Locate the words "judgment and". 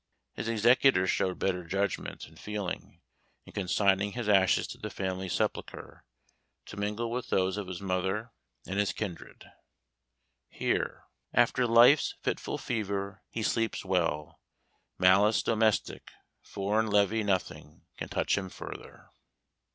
1.63-2.39